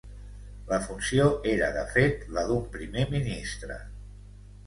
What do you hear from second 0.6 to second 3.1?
La funció era de fet la d'un primer